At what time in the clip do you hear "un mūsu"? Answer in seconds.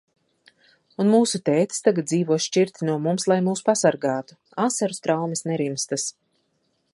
1.03-1.41